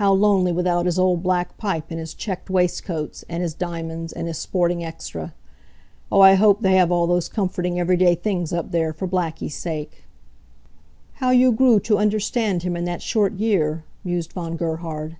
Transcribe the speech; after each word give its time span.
How 0.00 0.10
lonely, 0.14 0.52
without 0.52 0.86
his 0.86 0.98
old 0.98 1.22
black 1.22 1.58
pipe, 1.58 1.90
and 1.90 2.00
his 2.00 2.14
checked 2.14 2.48
waistcoats, 2.48 3.26
and 3.28 3.42
his 3.42 3.52
diamonds, 3.52 4.10
and 4.10 4.26
his 4.26 4.38
sporting 4.38 4.82
extra. 4.82 5.34
Oh, 6.10 6.22
I 6.22 6.32
hope 6.36 6.62
they 6.62 6.76
have 6.76 6.90
all 6.90 7.06
those 7.06 7.28
comforting, 7.28 7.78
everyday 7.78 8.14
things 8.14 8.54
up 8.54 8.70
there, 8.70 8.94
for 8.94 9.06
Blackie's 9.06 9.54
sake." 9.56 10.04
"How 11.16 11.28
you 11.28 11.52
grew 11.52 11.78
to 11.80 11.98
understand 11.98 12.62
him 12.62 12.74
in 12.74 12.86
that 12.86 13.02
short 13.02 13.34
year," 13.34 13.84
mused 14.02 14.32
Von 14.32 14.56
Gerhard. 14.56 15.18